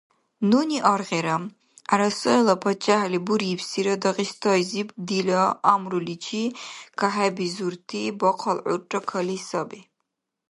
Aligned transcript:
Нуни 0.49 0.77
аргъира, 0.93 1.37
ГӀярасайла 1.89 2.55
паччяхӀли 2.61 3.19
бурибсира 3.25 3.95
Дагъистайзиб 4.01 4.89
дила 5.07 5.43
амруличи 5.73 6.43
кахӀебизурти 6.99 8.01
бахъал 8.19 8.57
гӀурра 8.65 8.99
кали 9.09 9.37
саби. 9.47 9.79